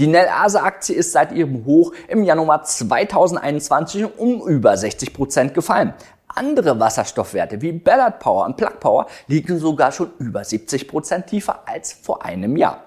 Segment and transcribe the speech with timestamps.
[0.00, 5.54] Die Nel Asa Aktie ist seit ihrem Hoch im Januar 2021 um über 60 Prozent
[5.54, 5.94] gefallen.
[6.26, 11.62] Andere Wasserstoffwerte wie Ballard Power und Plug Power liegen sogar schon über 70 Prozent tiefer
[11.68, 12.82] als vor einem Jahr.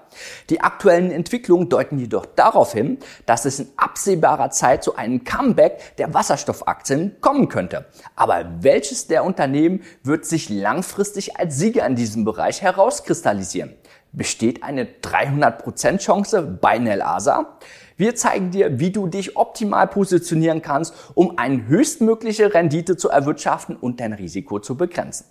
[0.50, 5.96] Die aktuellen Entwicklungen deuten jedoch darauf hin, dass es in absehbarer Zeit zu einem Comeback
[5.96, 7.86] der Wasserstoffaktien kommen könnte.
[8.16, 13.74] Aber welches der Unternehmen wird sich langfristig als Sieger in diesem Bereich herauskristallisieren?
[14.12, 17.58] Besteht eine 300% Chance bei Nelasa?
[17.96, 23.76] Wir zeigen dir, wie du dich optimal positionieren kannst, um eine höchstmögliche Rendite zu erwirtschaften
[23.76, 25.26] und dein Risiko zu begrenzen.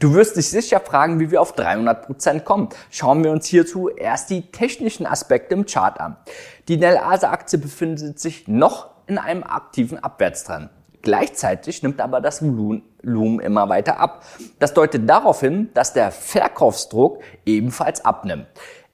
[0.00, 2.68] Du wirst dich sicher fragen, wie wir auf 300% kommen.
[2.90, 6.16] Schauen wir uns hierzu erst die technischen Aspekte im Chart an.
[6.68, 10.68] Die Nelasa-Aktie befindet sich noch in einem aktiven Abwärtstrend.
[11.04, 14.24] Gleichzeitig nimmt aber das Volumen immer weiter ab.
[14.58, 18.46] Das deutet darauf hin, dass der Verkaufsdruck ebenfalls abnimmt.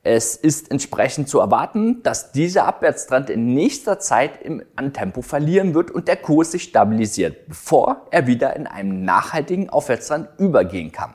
[0.03, 4.41] Es ist entsprechend zu erwarten, dass dieser Abwärtstrend in nächster Zeit
[4.75, 9.69] an Tempo verlieren wird und der Kurs sich stabilisiert, bevor er wieder in einen nachhaltigen
[9.69, 11.15] Aufwärtstrend übergehen kann.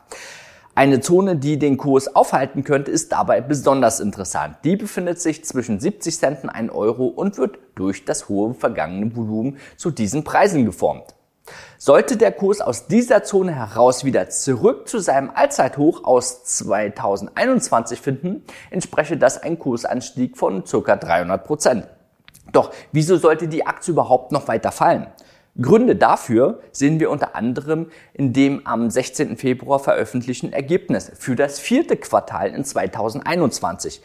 [0.78, 4.58] Eine Zone, die den Kurs aufhalten könnte, ist dabei besonders interessant.
[4.66, 9.16] Die befindet sich zwischen 70 Cent und 1 Euro und wird durch das hohe vergangene
[9.16, 11.16] Volumen zu diesen Preisen geformt.
[11.78, 18.44] Sollte der Kurs aus dieser Zone heraus wieder zurück zu seinem Allzeithoch aus 2021 finden,
[18.70, 20.98] entspreche das ein Kursanstieg von ca.
[20.98, 21.88] 300 Prozent.
[22.52, 25.08] Doch wieso sollte die Aktie überhaupt noch weiter fallen?
[25.62, 29.38] Gründe dafür sehen wir unter anderem in dem am 16.
[29.38, 34.02] Februar veröffentlichten Ergebnis für das vierte Quartal in 2021.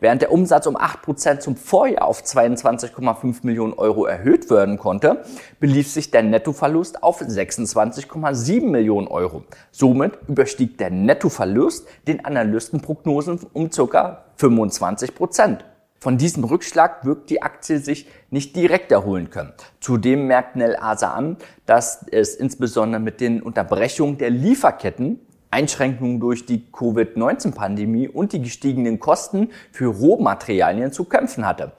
[0.00, 5.24] Während der Umsatz um 8% zum Vorjahr auf 22,5 Millionen Euro erhöht werden konnte,
[5.60, 9.44] belief sich der Nettoverlust auf 26,7 Millionen Euro.
[9.72, 14.24] Somit überstieg der Nettoverlust den Analystenprognosen um ca.
[14.36, 15.66] 25 Prozent.
[16.04, 19.54] Von diesem Rückschlag wirkt die Aktie sich nicht direkt erholen können.
[19.80, 25.18] Zudem merkt Nel Asa an, dass es insbesondere mit den Unterbrechungen der Lieferketten
[25.50, 31.72] Einschränkungen durch die Covid-19-Pandemie und die gestiegenen Kosten für Rohmaterialien zu kämpfen hatte.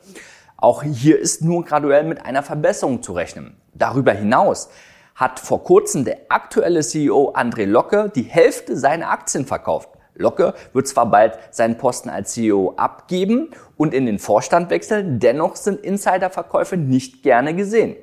[0.58, 3.58] Auch hier ist nur graduell mit einer Verbesserung zu rechnen.
[3.76, 4.70] Darüber hinaus
[5.14, 9.90] hat vor kurzem der aktuelle CEO André Locke die Hälfte seiner Aktien verkauft.
[10.16, 15.56] Locke wird zwar bald seinen Posten als CEO abgeben und in den Vorstand wechseln, dennoch
[15.56, 17.96] sind Insiderverkäufe nicht gerne gesehen.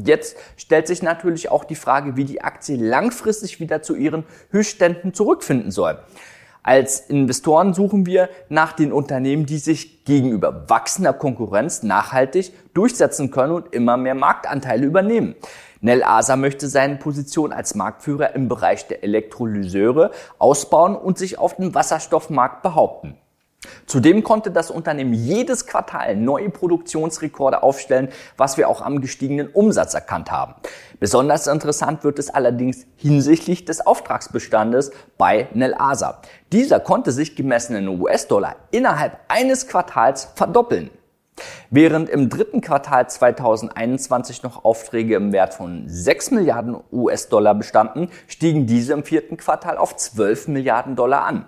[0.00, 5.12] Jetzt stellt sich natürlich auch die Frage, wie die Aktie langfristig wieder zu ihren Höchstständen
[5.12, 5.98] zurückfinden soll.
[6.62, 13.54] Als Investoren suchen wir nach den Unternehmen, die sich gegenüber wachsender Konkurrenz nachhaltig durchsetzen können
[13.54, 15.34] und immer mehr Marktanteile übernehmen.
[15.80, 21.56] Nel Asa möchte seine Position als Marktführer im Bereich der Elektrolyseure ausbauen und sich auf
[21.56, 23.16] dem Wasserstoffmarkt behaupten.
[23.86, 29.94] Zudem konnte das Unternehmen jedes Quartal neue Produktionsrekorde aufstellen, was wir auch am gestiegenen Umsatz
[29.94, 30.54] erkannt haben.
[31.00, 36.22] Besonders interessant wird es allerdings hinsichtlich des Auftragsbestandes bei Nel Asa.
[36.52, 40.90] Dieser konnte sich gemessen in US-Dollar innerhalb eines Quartals verdoppeln.
[41.70, 48.66] Während im dritten Quartal 2021 noch Aufträge im Wert von 6 Milliarden US-Dollar bestanden, stiegen
[48.66, 51.46] diese im vierten Quartal auf 12 Milliarden Dollar an.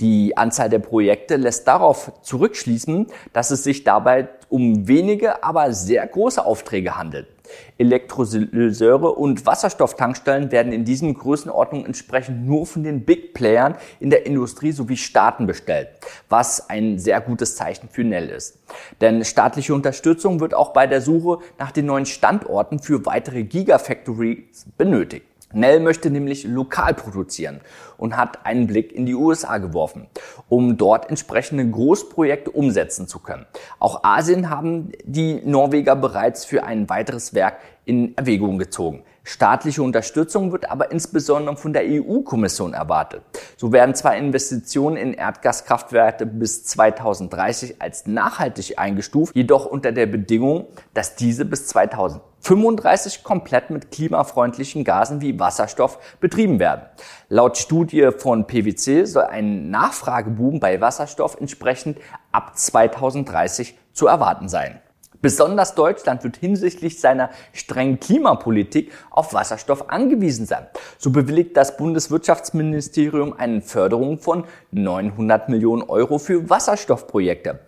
[0.00, 6.06] Die Anzahl der Projekte lässt darauf zurückschließen, dass es sich dabei um wenige, aber sehr
[6.06, 7.33] große Aufträge handelt.
[7.78, 14.26] Elektrolyseure und Wasserstofftankstellen werden in diesen Größenordnungen entsprechend nur von den Big Playern in der
[14.26, 15.88] Industrie sowie Staaten bestellt,
[16.28, 18.58] was ein sehr gutes Zeichen für Nell ist.
[19.00, 24.66] Denn staatliche Unterstützung wird auch bei der Suche nach den neuen Standorten für weitere Gigafactories
[24.78, 25.26] benötigt.
[25.54, 27.60] Nell möchte nämlich lokal produzieren
[27.96, 30.08] und hat einen Blick in die USA geworfen,
[30.48, 33.46] um dort entsprechende Großprojekte umsetzen zu können.
[33.78, 39.04] Auch Asien haben die Norweger bereits für ein weiteres Werk in Erwägung gezogen.
[39.26, 43.22] Staatliche Unterstützung wird aber insbesondere von der EU-Kommission erwartet.
[43.56, 50.66] So werden zwar Investitionen in Erdgaskraftwerke bis 2030 als nachhaltig eingestuft, jedoch unter der Bedingung,
[50.92, 56.82] dass diese bis 2035 komplett mit klimafreundlichen Gasen wie Wasserstoff betrieben werden.
[57.30, 61.98] Laut Studie von PwC soll ein Nachfrageboom bei Wasserstoff entsprechend
[62.30, 64.80] ab 2030 zu erwarten sein.
[65.24, 70.66] Besonders Deutschland wird hinsichtlich seiner strengen Klimapolitik auf Wasserstoff angewiesen sein.
[70.98, 77.60] So bewilligt das Bundeswirtschaftsministerium eine Förderung von 900 Millionen Euro für Wasserstoffprojekte.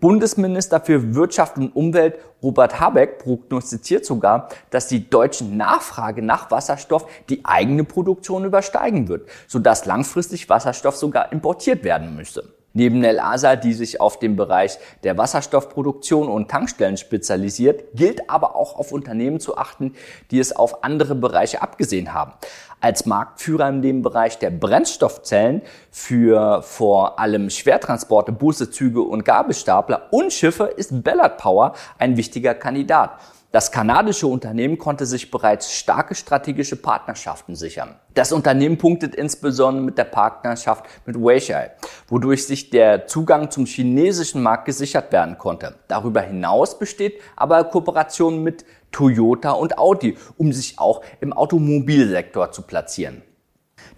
[0.00, 7.06] Bundesminister für Wirtschaft und Umwelt Robert Habeck prognostiziert sogar, dass die deutsche Nachfrage nach Wasserstoff
[7.28, 12.56] die eigene Produktion übersteigen wird, sodass langfristig Wasserstoff sogar importiert werden müsste.
[12.76, 18.78] Neben Nelasa, die sich auf den Bereich der Wasserstoffproduktion und Tankstellen spezialisiert, gilt aber auch
[18.78, 19.94] auf Unternehmen zu achten,
[20.30, 22.34] die es auf andere Bereiche abgesehen haben.
[22.82, 30.08] Als Marktführer in dem Bereich der Brennstoffzellen für vor allem Schwertransporte, Busse, Züge und Gabelstapler
[30.10, 33.12] und Schiffe ist Ballard Power ein wichtiger Kandidat.
[33.52, 37.94] Das kanadische Unternehmen konnte sich bereits starke strategische Partnerschaften sichern.
[38.14, 41.70] Das Unternehmen punktet insbesondere mit der Partnerschaft mit Weichai,
[42.08, 45.76] wodurch sich der Zugang zum chinesischen Markt gesichert werden konnte.
[45.88, 52.62] Darüber hinaus besteht aber Kooperation mit Toyota und Audi, um sich auch im Automobilsektor zu
[52.62, 53.22] platzieren.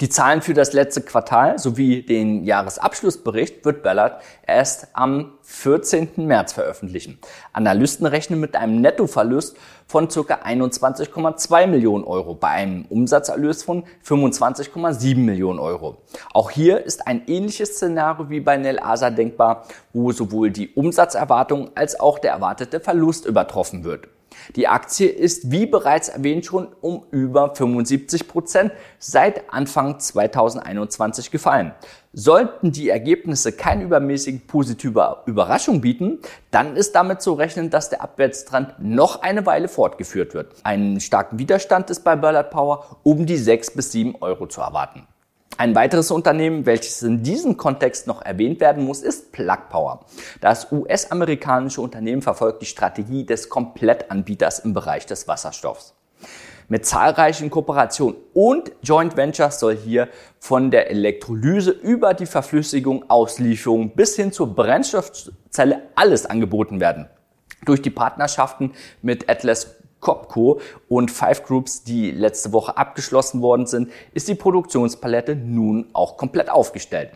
[0.00, 6.10] Die Zahlen für das letzte Quartal sowie den Jahresabschlussbericht wird Ballard erst am 14.
[6.16, 7.18] März veröffentlichen.
[7.52, 9.56] Analysten rechnen mit einem Nettoverlust
[9.86, 10.20] von ca.
[10.20, 16.02] 21,2 Millionen Euro bei einem Umsatzerlös von 25,7 Millionen Euro.
[16.32, 21.70] Auch hier ist ein ähnliches Szenario wie bei Nel Asa denkbar, wo sowohl die Umsatzerwartung
[21.74, 24.08] als auch der erwartete Verlust übertroffen wird.
[24.56, 31.72] Die Aktie ist, wie bereits erwähnt, schon um über 75 Prozent seit Anfang 2021 gefallen.
[32.12, 36.18] Sollten die Ergebnisse keine übermäßig positive Überraschung bieten,
[36.50, 40.54] dann ist damit zu rechnen, dass der Abwärtstrend noch eine Weile fortgeführt wird.
[40.64, 45.06] Einen starken Widerstand ist bei Ballard Power um die 6 bis 7 Euro zu erwarten.
[45.60, 50.06] Ein weiteres Unternehmen, welches in diesem Kontext noch erwähnt werden muss, ist Plug Power.
[50.40, 55.94] Das US-amerikanische Unternehmen verfolgt die Strategie des Komplettanbieters im Bereich des Wasserstoffs.
[56.68, 60.08] Mit zahlreichen Kooperationen und Joint Ventures soll hier
[60.38, 67.08] von der Elektrolyse über die Verflüssigung, Auslieferung bis hin zur Brennstoffzelle alles angeboten werden.
[67.64, 73.90] Durch die Partnerschaften mit Atlas Copco und Five Groups, die letzte Woche abgeschlossen worden sind,
[74.12, 77.10] ist die Produktionspalette nun auch komplett aufgestellt.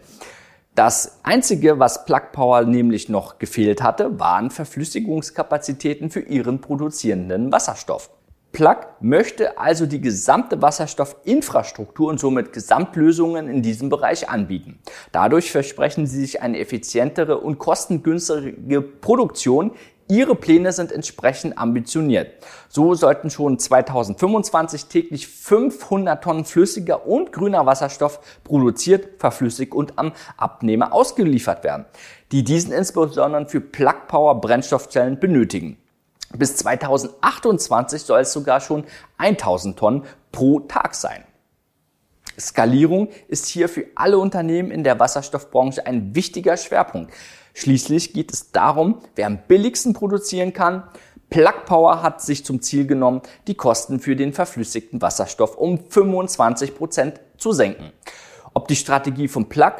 [0.74, 8.08] Das einzige, was Plug Power nämlich noch gefehlt hatte, waren Verflüssigungskapazitäten für ihren produzierenden Wasserstoff.
[8.52, 14.78] Plug möchte also die gesamte Wasserstoffinfrastruktur und somit Gesamtlösungen in diesem Bereich anbieten.
[15.10, 19.72] Dadurch versprechen sie sich eine effizientere und kostengünstige Produktion
[20.08, 22.32] Ihre Pläne sind entsprechend ambitioniert.
[22.68, 30.12] So sollten schon 2025 täglich 500 Tonnen flüssiger und grüner Wasserstoff produziert, verflüssigt und am
[30.36, 31.86] Abnehmer ausgeliefert werden,
[32.30, 35.78] die diesen insbesondere für Plug Power Brennstoffzellen benötigen.
[36.36, 38.84] Bis 2028 soll es sogar schon
[39.18, 41.24] 1000 Tonnen pro Tag sein.
[42.38, 47.12] Skalierung ist hier für alle Unternehmen in der Wasserstoffbranche ein wichtiger Schwerpunkt.
[47.54, 50.84] Schließlich geht es darum, wer am billigsten produzieren kann.
[51.30, 56.74] Plug Power hat sich zum Ziel genommen, die Kosten für den verflüssigten Wasserstoff um 25
[56.74, 57.92] Prozent zu senken.
[58.54, 59.72] Ob die Strategie von Plug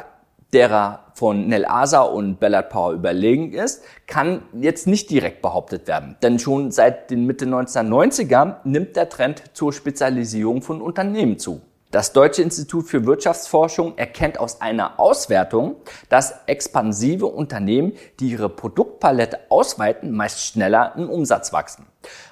[0.51, 6.15] derer von Nel Asa und Ballard Power überlegen ist, kann jetzt nicht direkt behauptet werden.
[6.21, 11.61] Denn schon seit den Mitte 1990er nimmt der Trend zur Spezialisierung von Unternehmen zu.
[11.93, 15.75] Das Deutsche Institut für Wirtschaftsforschung erkennt aus einer Auswertung,
[16.09, 21.85] dass expansive Unternehmen, die ihre Produktpalette ausweiten, meist schneller in Umsatz wachsen.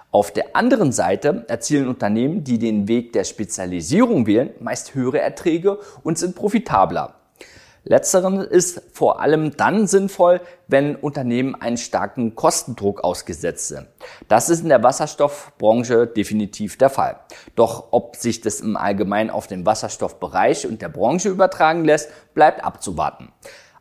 [0.10, 5.78] Auf der anderen Seite erzielen Unternehmen, die den Weg der Spezialisierung wählen, meist höhere Erträge
[6.02, 7.21] und sind profitabler.
[7.84, 13.88] Letzteren ist vor allem dann sinnvoll, wenn Unternehmen einen starken Kostendruck ausgesetzt sind.
[14.28, 17.20] Das ist in der Wasserstoffbranche definitiv der Fall.
[17.56, 22.64] Doch ob sich das im Allgemeinen auf den Wasserstoffbereich und der Branche übertragen lässt, bleibt
[22.64, 23.32] abzuwarten.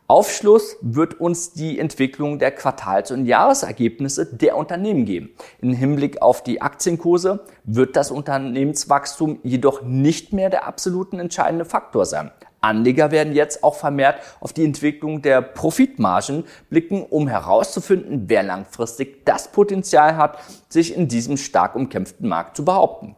[0.07, 5.29] Aufschluss wird uns die Entwicklung der Quartals- und Jahresergebnisse der Unternehmen geben.
[5.61, 12.05] Im Hinblick auf die Aktienkurse wird das Unternehmenswachstum jedoch nicht mehr der absoluten entscheidende Faktor
[12.05, 12.31] sein.
[12.61, 19.25] Anleger werden jetzt auch vermehrt auf die Entwicklung der Profitmargen blicken, um herauszufinden, wer langfristig
[19.25, 20.37] das Potenzial hat,
[20.69, 23.15] sich in diesem stark umkämpften Markt zu behaupten.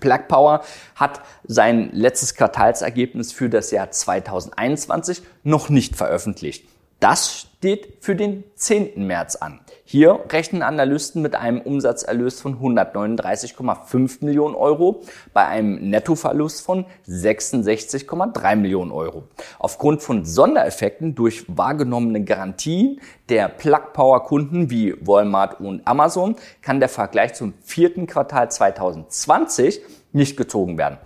[0.00, 0.62] Plug Power
[0.94, 6.68] hat sein letztes Quartalsergebnis für das Jahr 2021 noch nicht veröffentlicht.
[6.98, 9.06] Das steht für den 10.
[9.06, 9.60] März an.
[9.84, 15.02] Hier rechnen Analysten mit einem Umsatzerlös von 139,5 Millionen Euro
[15.34, 19.24] bei einem Nettoverlust von 66,3 Millionen Euro.
[19.58, 26.80] Aufgrund von Sondereffekten durch wahrgenommene Garantien der Plug Power Kunden wie Walmart und Amazon kann
[26.80, 30.96] der Vergleich zum vierten Quartal 2020 nicht gezogen werden.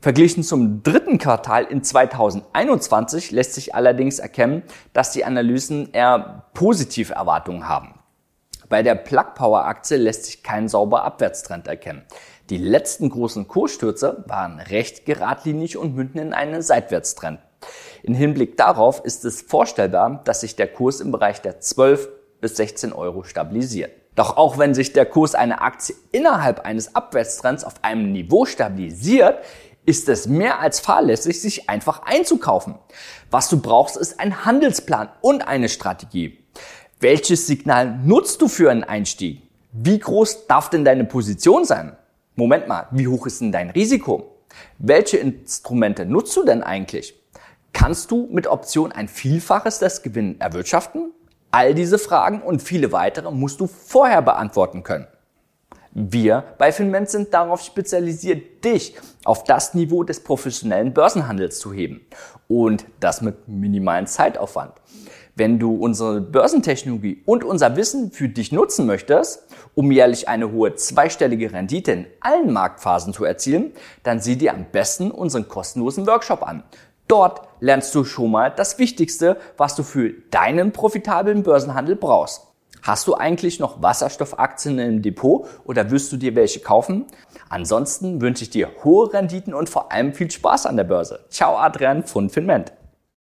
[0.00, 4.62] Verglichen zum dritten Quartal in 2021 lässt sich allerdings erkennen,
[4.92, 7.94] dass die Analysen eher positive Erwartungen haben.
[8.68, 12.04] Bei der Plug Power Aktie lässt sich kein sauber Abwärtstrend erkennen.
[12.48, 17.40] Die letzten großen Kursstürze waren recht geradlinig und münden in einen Seitwärtstrend.
[18.04, 22.08] In Hinblick darauf ist es vorstellbar, dass sich der Kurs im Bereich der 12
[22.40, 23.90] bis 16 Euro stabilisiert.
[24.18, 29.38] Doch auch wenn sich der Kurs einer Aktie innerhalb eines Abwärtstrends auf einem Niveau stabilisiert,
[29.88, 32.74] ist es mehr als fahrlässig, sich einfach einzukaufen.
[33.30, 36.44] Was du brauchst, ist ein Handelsplan und eine Strategie.
[37.00, 39.40] Welches Signal nutzt du für einen Einstieg?
[39.72, 41.96] Wie groß darf denn deine Position sein?
[42.36, 44.36] Moment mal, wie hoch ist denn dein Risiko?
[44.76, 47.14] Welche Instrumente nutzt du denn eigentlich?
[47.72, 51.12] Kannst du mit Option ein Vielfaches des Gewinns erwirtschaften?
[51.50, 55.06] All diese Fragen und viele weitere musst du vorher beantworten können.
[55.92, 62.06] Wir bei Finment sind darauf spezialisiert, dich auf das Niveau des professionellen Börsenhandels zu heben.
[62.46, 64.72] Und das mit minimalen Zeitaufwand.
[65.34, 70.74] Wenn du unsere Börsentechnologie und unser Wissen für dich nutzen möchtest, um jährlich eine hohe
[70.74, 76.42] zweistellige Rendite in allen Marktphasen zu erzielen, dann sieh dir am besten unseren kostenlosen Workshop
[76.42, 76.64] an.
[77.06, 82.47] Dort lernst du schon mal das Wichtigste, was du für deinen profitablen Börsenhandel brauchst.
[82.88, 87.04] Hast du eigentlich noch Wasserstoffaktien im Depot oder wirst du dir welche kaufen?
[87.50, 91.20] Ansonsten wünsche ich dir hohe Renditen und vor allem viel Spaß an der Börse.
[91.28, 92.72] Ciao Adrian von Finment.